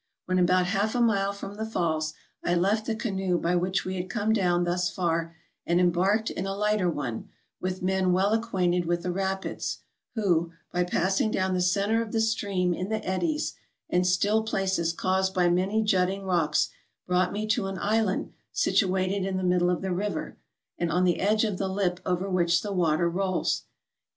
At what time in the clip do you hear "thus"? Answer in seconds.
4.63-4.89